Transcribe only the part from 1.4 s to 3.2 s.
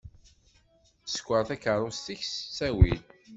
takaṛust-ik s ttawil?